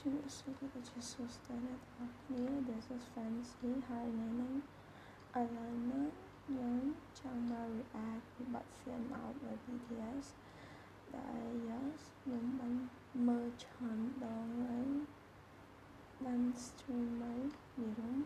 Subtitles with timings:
[0.00, 4.54] ជំរាបសួរលោកជាសួស្តីអ្នកទាំងអស់គ្នា This is Fancy ហើយថ្ងៃនេះ
[5.38, 6.08] ឥឡូវនេះ
[6.58, 6.82] យើង
[7.20, 10.26] ចង់មក react ពីបទ fan out នៅ BTS
[11.16, 12.74] ដែល yes ខ្ញុំបាន
[13.28, 14.88] មើលឆានដងហើយ
[16.24, 17.50] បាន stream មក
[17.80, 18.18] និយាយ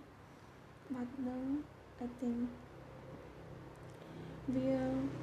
[0.94, 1.44] បាត់នឹង
[2.04, 2.40] I think
[4.54, 5.19] វា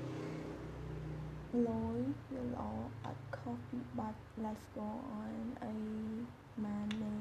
[1.54, 2.00] លយ
[2.32, 2.64] វាល្អ
[3.06, 4.90] អត់ខុសពីបាត់ Let's go
[5.22, 5.74] on អី
[6.66, 7.14] ម៉ានទេ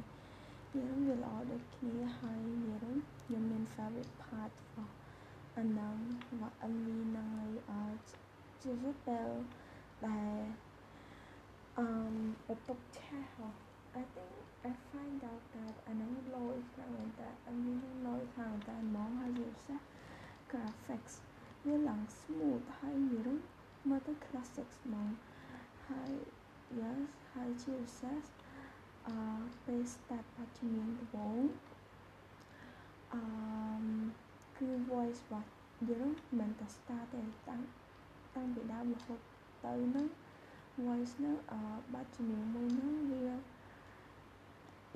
[0.77, 4.95] យើងវាល្អដូចគ្នាហើយយើងខ្ញុំមាន favorite part របស់
[5.57, 5.97] អានឹង
[6.31, 8.07] របស់ MV ហ្នឹងហើយអត់
[8.63, 9.31] ជាវិតដែល
[10.07, 10.39] ដែល
[11.79, 11.89] អឺ
[12.47, 13.57] បន្ទប់ឆាស់
[14.01, 14.35] I think
[14.69, 19.81] I find out that អានឹងលយខ្លាំងមែនតើ MV ហ្នឹងលយខ្លាំងមែនតើហ្មងហើយវាសោះ
[20.51, 21.15] graphics
[21.67, 23.37] វាឡើង smooth ហើយយើង
[23.91, 25.09] មើលទៅ classic ហ្មង
[25.89, 26.13] ហើយ
[26.81, 27.01] yes
[27.33, 28.23] ហើយជាពិសេស
[29.09, 29.19] អឺ
[29.65, 31.43] ពេល start បច្ចុប្បន្នដំបូង
[33.15, 33.23] អឺ
[34.59, 35.49] គឺ voice របស់
[35.91, 37.61] យើងមិនតែ start ទេតាំង
[38.37, 39.21] តាំងពីដើមរហូត
[39.65, 40.07] ទៅហ្នឹង
[40.87, 41.61] voice ហ្នឹងអឺ
[41.95, 43.25] បច្ចុប្បន្នមួយហ្នឹងវា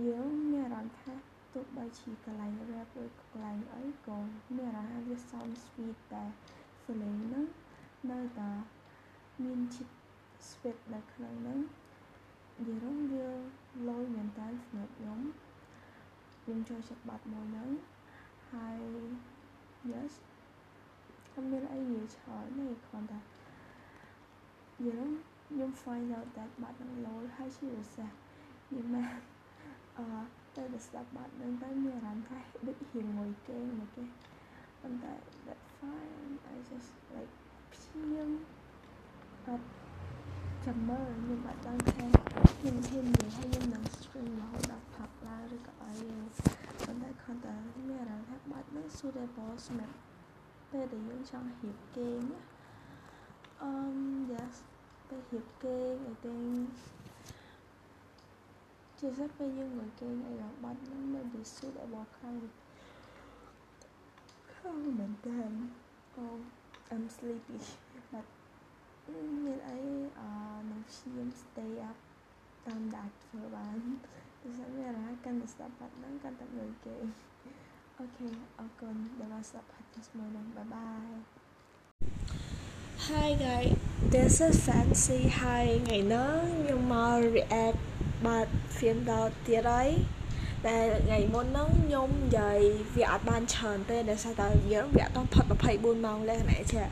[0.08, 1.12] យើងមានអារម្មណ៍ថា
[1.52, 4.18] ទោះបីជាកន្លែង rap ឬកន្លែងអីក៏
[4.56, 6.24] មានអារម្មណ៍ថាវា sound sweet តែ
[6.82, 7.46] feeling ហ្នឹង
[8.10, 8.50] នៅតែ
[9.44, 9.92] មានជាតិ
[10.48, 11.58] sweet នៅក្នុងហ្នឹង
[12.58, 13.28] និយាយរំវា
[13.88, 15.20] លយមែនតើសម្រាប់ខ្ញុំ
[16.42, 17.70] ខ្ញុំចូលចិត្តបាត់មួយហ្នឹង
[18.52, 18.80] ហើយ
[19.92, 20.12] yes
[21.34, 25.10] អត់មានអីនិយាយច្រើនទេគ្រាន់តែនិយាយរំ
[25.48, 28.10] ខ្ញុំ find out that បាត់នឹងលយហើយជាពិសេស
[28.74, 29.10] និយាយមែន
[29.98, 30.06] អឺ
[30.56, 34.04] ទៅដល់ស្ដាប់បាត់នឹងទៅមានអារម្មណ៍ថាដូចរៀងងុយគេមកគេ
[34.82, 35.12] ប៉ុន្តែ
[35.46, 37.34] that fine I just like
[37.72, 38.30] ព្យាម
[39.50, 39.66] អត់
[40.66, 42.06] ចាំមើលខ្ញុំអត់ដឹងថា
[42.58, 45.94] ខ្ញុំហ៊ាននិយាយហើយខ្ញុំនឹង stream រហូតដល់ផាប់ឡើងឬក៏អី
[46.84, 47.54] ប៉ុន្តែគ្រាន់តែ
[47.88, 49.98] មានអារម្មណ៍ថាបាត់នឹង suitable សម្រាប់
[50.70, 52.22] ពេលដែលយើងចង់រៀបគេង
[53.62, 53.74] អឺ
[54.32, 54.54] yes
[55.08, 56.70] ពេលរៀបគេង I think
[58.98, 62.36] ជាពិសេសពេលយើងងុយគេងអីដល់បាត់នឹងនៅ be suitable ខ្លាំង
[64.52, 65.40] ខ្លាំងមែនតើ
[66.22, 66.38] Oh
[66.92, 67.58] I'm sleepy
[68.12, 68.26] but
[69.46, 69.78] មានអី
[70.20, 70.30] អឺ
[70.70, 71.96] នឹងព្យាយាម stay up
[72.66, 73.78] តាមដែលអាចធ្វើបាន
[74.42, 76.96] ដូចថាមានអារម្មណ៍កាន់តែស្ដាប់បាត់ហ្នឹងកាន់តែងើយគេ
[77.98, 78.28] អូខេ
[78.58, 81.18] អរគុណដែលបានស្ដាប់ podcast មួយហ្នឹង bye bye
[83.06, 83.70] Hi guys
[84.12, 87.80] this is Fancy ហើយថ្ងៃនេះខ្ញុំមក react
[88.26, 89.88] បាត់ film ដល់ទៀតហើយ
[90.66, 92.58] តែថ្ងៃមុនហ្នឹងខ្ញុំនិយាយ
[92.96, 95.44] វាអត់បានច្រើនទេដោយសារតែយើងវាអត់ផុត
[95.74, 96.82] 24ម៉ោងលក្ខណៈជា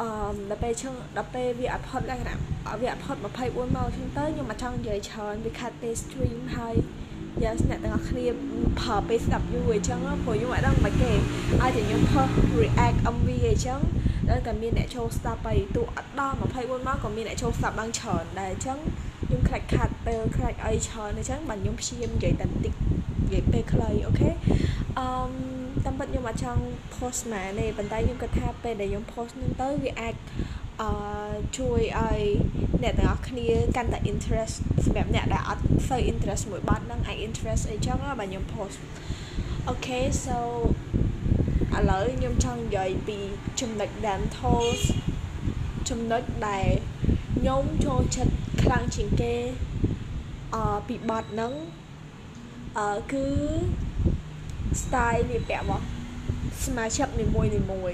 [0.00, 0.08] អឺ
[0.50, 2.36] ដល់ពេលឈឹងដល់ពេលវាអត់ផុតលក្ខណៈ
[2.80, 6.74] វាអត់ផុត24ម៉ោងឈឹងទៅខ្ញុំអត់ចង់និយាយច្រើនវាខាត់ពេល stream ហើយ
[7.42, 8.26] យ៉ាអ្នកទាំងអស់គ្នា
[8.80, 12.26] ប្រើពេលស្ដាប់យូរអញ្ចឹងព្រោះខ្ញុំអត់ដឹងមិនគេឲ្យតែខ្ញុំផុស
[12.60, 13.80] react MV អញ្ចឹង
[14.28, 18.78] ដល់តែមានអ្នកចូលស្ដាប់ហើយទោះអត់ដល់24ម៉ោងក៏មានអ្នកចូលស្ដាប់បានច្រើនដែរអញ្ចឹង
[19.26, 22.74] ខ្ញុំខ្លាចខាត់ពេលខ្លាចអីច្រើនអញ្ចឹងបាទខ្ញុំព្យាយាមនិយាយតែបន្តិច
[23.24, 24.30] និយាយពេលខ្លីអូខេ
[24.98, 25.55] អឺ
[25.86, 26.62] តាមពិតខ្ញុំអត់ចង់
[26.94, 30.14] post ម៉ែទេប៉ុន្តែខ្ញុំគិតថាពេលដែលខ្ញុំ post នឹងទៅវាអាច
[30.80, 30.90] អឺ
[31.58, 32.20] ជួយឲ្យ
[32.82, 34.54] អ្នកទាំងអស់គ្នាកាន់តែ interest
[34.84, 38.76] សម្រាប់អ្នកដែលអត់សូវ interest មួយបាត់ហ្នឹងអាច interest អីចឹងបាទខ្ញុំ post
[39.68, 40.38] អូខេ so
[41.76, 43.18] ឥឡូវខ្ញុំចង់និយាយពី
[43.60, 44.80] ចំណុច dentals
[45.88, 46.66] ចំណុចដែល
[47.36, 49.34] ខ្ញុំចូលចិត្តខ្លាំងជាងគេ
[50.54, 51.52] អឺពីបត់ហ្នឹង
[52.78, 53.26] អឺគឺ
[54.86, 55.84] style វាពាក់របស់
[56.64, 57.92] សមាជិកនីមួយនីមួយ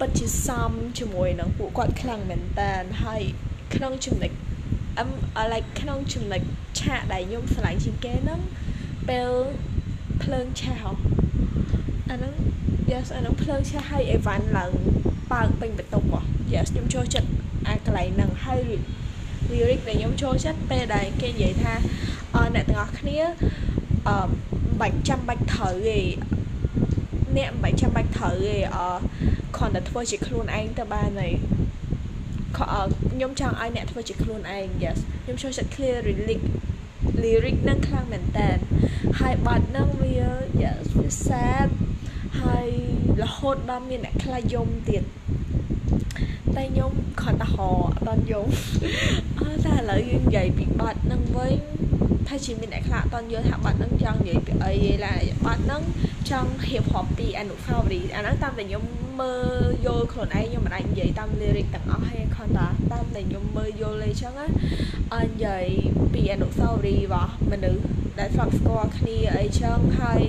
[0.00, 2.72] ពិតជាសមជាមួយនឹងពួកគាត់ខ្លាំងមែនតើ
[3.04, 3.22] ហើយ
[3.74, 4.32] ក្នុងចំណុច
[4.98, 5.10] អឹម
[5.52, 6.42] like ក្នុងចំណុច
[6.80, 8.40] ឆាកដែលខ្ញុំស្រឡាញ់ជាងគេហ្នឹង
[9.08, 9.30] ពេល
[10.22, 10.82] ភ្លើងឆេះ
[12.10, 12.34] អាហ្នឹង
[12.92, 14.72] yes អាហ្នឹងភ្លើងឆេះហើយអីវ៉ាន់ឡើង
[15.32, 16.20] បើកពេញបន្ទប់ហ៎
[16.52, 17.28] yes ខ្ញុំចូលចិត្ត
[17.68, 18.62] អាកន្លែងហ្នឹងហើយ
[19.52, 21.74] lyric ដែលខ្ញុំចូលចិត្តពេលដែលគេនិយាយថា
[22.54, 23.18] អ្នកទាំងអស់គ្នា
[24.08, 24.28] អឺ
[24.80, 26.00] បាច់ចាំបាច់ត្រូវទេ
[27.36, 28.78] អ្នកមិនបាច់ចាំបាច់ត្រូវទេអ
[29.56, 31.32] គ្រាន់តែធ្វើជាខ្លួនឯងទៅបានហើយ
[32.58, 36.42] ខ្ញុំចង់ឲ្យអ្នកធ្វើជាខ្លួនឯង yes ខ្ញុំចូលចិត្ត clear lyric
[37.22, 38.50] lyric នឹងខ្លាំងមែនតើ
[39.20, 40.12] ហើយបាត់នឹងវា
[40.62, 41.68] yes វា sad
[42.42, 42.68] ហើយ
[43.22, 45.02] រហូតដល់មានអ្នកខ្លាចយំទៀត
[46.56, 48.46] តែខ្ញុំគ្រាន់តែហអត់ដល់យំ
[49.40, 51.54] អើតែឥឡូវយើងនិយាយពីបាត់នឹងវិញ
[52.28, 54.72] ថាជាមានអ្នកខ្លះអត់តន់យល់ថាបាត់ហ្នឹងចង់និយាយពីអី
[55.06, 55.82] ឡើយបាត់ហ្នឹង
[56.30, 58.84] ចង់រៀបរាប់ពីអនុស្សាវរីយ៍អាហ្នឹងតាមតែខ្ញុំ
[59.20, 64.46] មើលយល់ខ្លួនឯងខ្ញុំមិនអាចនិយាយតាម lyric ទាំងអស់ទេគ្រាន់តែតាមតែខ្ញុំមើលយល់អីចឹងណា
[65.14, 65.64] អញ្និយាយ
[66.12, 67.84] ពីអនុស្សាវរីយ៍របស់មនុស្ស
[68.18, 70.22] ដែលធ្លាប់ស្គាល់គ្នាអីចឹងហើយ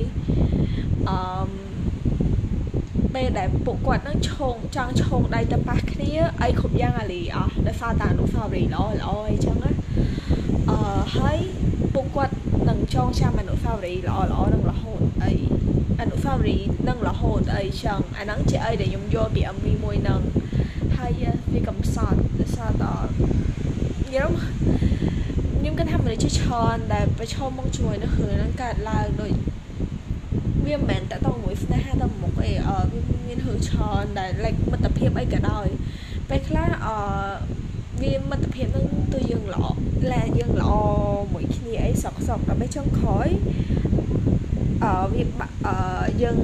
[1.10, 1.20] អឺ
[3.16, 9.72] ពេលដែលពួកគាត់នឹងឈោងចង់ឈោងដៃទៅប៉ះគ្នាអីគ្រប់យ៉ាងអាលីអស់ដោយសារតែអនុស្សាវរីយ៍ល្អល្អអីចឹងណា
[10.70, 10.78] អឺ
[11.18, 11.38] ហើយ
[11.96, 12.36] ពួកគាត់
[12.70, 15.34] នឹងចងចាំអនុស្សាវរីយ៍ល្អល្អនឹងរហូតអី
[16.02, 20.22] អនុស្សាវរីយ៍នឹងរហូតអីចឹងអាហ្នឹងជាអីដែលខ្ញុំយល់ពី MV មួយហ្នឹង
[20.98, 21.12] ហើយ
[21.54, 22.96] វាកំសត់ដោយសារតែ
[24.08, 24.32] ខ្ញុំ
[25.60, 29.32] ខ្ញុំគិតថាមនុស្សជាច្រើនដែលប្រឈមមុខជាមួយនឹងរឿងហ្នឹងកើតឡើងដូច
[30.66, 35.68] វាមិនមែនតតមួយស្នេហាទៅមុខអីអឺវាមានរឿងច្រើនដែល like មិត្តភាពអីក៏ដោយ
[36.30, 36.98] ពេលខ្លះអឺ
[38.02, 39.66] វាមិត្តភាពនឹងទៅយើងល្អ
[40.12, 40.95] លែយើងល្អមួយគ្នាអី
[42.06, 43.28] សក់សក់ដល់ពេលចុងក្រោយ
[44.84, 45.24] អឺវា
[45.68, 46.38] អឺយើង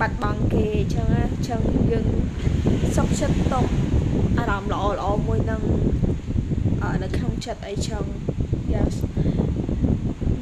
[0.00, 1.60] បាត់បង់គេអញ្ចឹងណាអញ្ចឹង
[1.90, 2.06] យើង
[2.96, 3.66] សុខចិត្តຕົក
[4.38, 5.62] អារម្មណ៍ល្អល្អមួយនឹង
[6.82, 8.04] អឺនៅក្នុងចិត្តអីចឹង
[8.74, 8.94] yes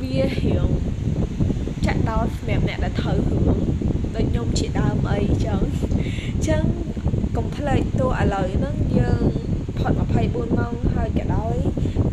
[0.01, 0.69] វារៀង
[1.87, 3.59] ចាក់ដោតសម្រាប់អ្នកដែលត្រូវរឿង
[4.15, 5.61] ដូចខ្ញុំជាដើមអីចឹង
[6.49, 6.65] ចឹង
[7.37, 9.27] កុំភ្លេចតួឥឡូវហ្នឹងយើង
[9.79, 9.93] ផុត
[10.25, 11.57] 24ម៉ោងហើយក៏ដោយ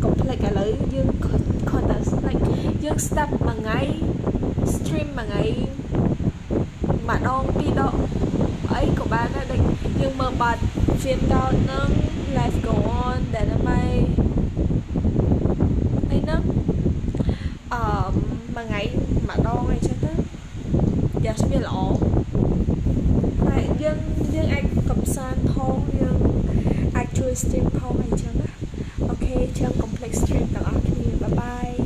[0.02, 2.42] កុំភ្លេចឥឡូវយើងគាត់តែ like
[2.84, 3.80] យើង step មួយថ្ងៃ
[4.74, 5.42] stream មួយថ្ងៃ
[7.08, 7.94] ម្ដងពីរដង
[8.72, 9.60] អីក៏បានដែរដូច
[10.00, 10.62] យើងមើលបាត់
[11.02, 11.88] film down នឹង
[12.36, 12.74] life go
[13.04, 13.80] on ដែលដើម្បី
[16.10, 16.42] អីហ្នឹង
[17.72, 17.82] អឺ
[18.54, 18.82] មួយថ្ងៃ
[19.28, 20.12] ម្ដងអីចឹងទៅ
[21.24, 21.76] យ៉ាស្វាល្អ
[23.46, 23.98] ហើយយើង
[24.34, 26.33] យើងអាចកំសាន្តផងយើងអាច
[27.18, 28.50] ជួយ stream ផងអីចឹងណា
[29.08, 31.83] អូខេចឹង complex stream ទាំងអស់គ្នាបាយបាយ